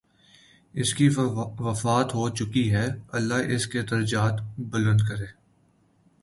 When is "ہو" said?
2.15-2.29